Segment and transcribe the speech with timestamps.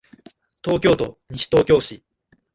[0.63, 2.03] 東京都西東京市